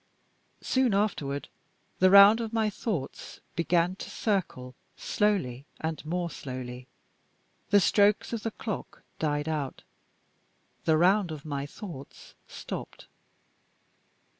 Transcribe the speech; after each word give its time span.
Soon 0.61 0.95
afterward, 0.95 1.47
the 1.99 2.09
round 2.09 2.41
of 2.41 2.51
my 2.51 2.71
thoughts 2.71 3.39
began 3.55 3.95
to 3.97 4.09
circle 4.09 4.73
slowly 4.97 5.67
and 5.79 6.03
more 6.03 6.31
slowly. 6.31 6.87
The 7.69 7.79
strokes 7.79 8.33
of 8.33 8.41
the 8.41 8.49
clock 8.49 9.03
died 9.19 9.47
out. 9.47 9.83
The 10.85 10.97
round 10.97 11.29
of 11.29 11.45
my 11.45 11.67
thoughts 11.67 12.33
stopped. 12.47 13.05